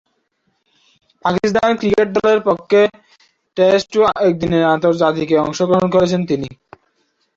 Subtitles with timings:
[1.25, 2.81] Pakistan cricket দলের পক্ষে
[3.57, 6.49] test ও একদিনের আন্তর্জাতিকে অংশগ্রহণ করেছেন তিনি।